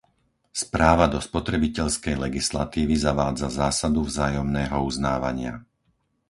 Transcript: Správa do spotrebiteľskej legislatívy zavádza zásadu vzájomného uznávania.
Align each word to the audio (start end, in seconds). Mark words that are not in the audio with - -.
Správa 0.63 1.05
do 1.13 1.19
spotrebiteľskej 1.27 2.15
legislatívy 2.25 2.95
zavádza 3.07 3.47
zásadu 3.61 3.99
vzájomného 4.09 4.77
uznávania. 4.89 5.53